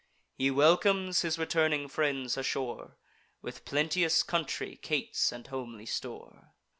He 0.35 0.49
welcomes 0.49 1.21
his 1.21 1.37
returning 1.37 1.87
friends 1.87 2.35
ashore 2.35 2.97
With 3.43 3.65
plenteous 3.65 4.23
country 4.23 4.77
cates 4.77 5.31
and 5.31 5.45
homely 5.45 5.85
store. 5.85 6.53